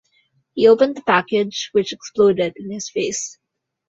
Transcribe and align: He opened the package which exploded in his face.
He 0.55 0.67
opened 0.67 0.97
the 0.97 1.03
package 1.03 1.69
which 1.73 1.93
exploded 1.93 2.53
in 2.55 2.71
his 2.71 2.89
face. 2.89 3.37